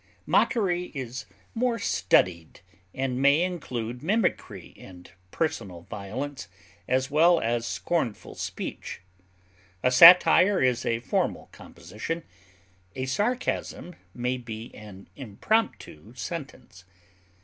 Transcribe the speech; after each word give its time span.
Mockery 0.25 0.85
is 0.95 1.27
more 1.53 1.77
studied, 1.77 2.61
and 2.91 3.21
may 3.21 3.43
include 3.43 4.01
mimicry 4.01 4.73
and 4.75 5.11
personal 5.29 5.81
violence, 5.91 6.47
as 6.87 7.11
well 7.11 7.39
as 7.39 7.67
scornful 7.67 8.33
speech. 8.33 9.01
A 9.83 9.91
satire 9.91 10.59
is 10.59 10.87
a 10.87 11.01
formal 11.01 11.49
composition; 11.51 12.23
a 12.95 13.05
sarcasm 13.05 13.95
may 14.15 14.37
be 14.37 14.73
an 14.73 15.07
impromptu 15.15 16.15
sentence. 16.15 16.83